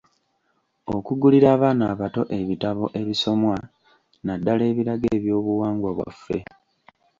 [0.95, 3.55] Okugulira abaana abato ebitabo ebisomwa,
[4.25, 6.37] naddala ebiraga eby'obuwangwa bwaffe.